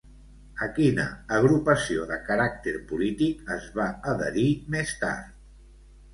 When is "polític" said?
2.93-3.53